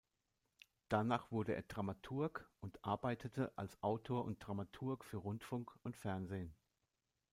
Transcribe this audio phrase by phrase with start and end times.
[0.89, 6.55] Danach wurde er Dramaturg und arbeitete als Autor und Dramaturg für Rundfunk und Fernsehen.